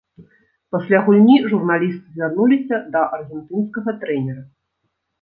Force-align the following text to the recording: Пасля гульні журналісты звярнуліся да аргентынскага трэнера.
Пасля 0.75 1.01
гульні 1.09 1.35
журналісты 1.51 2.03
звярнуліся 2.15 2.83
да 2.99 3.07
аргентынскага 3.21 3.99
трэнера. 4.03 4.43